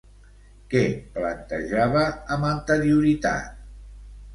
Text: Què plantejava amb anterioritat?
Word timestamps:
Què 0.71 0.81
plantejava 1.19 2.09
amb 2.39 2.51
anterioritat? 2.57 3.67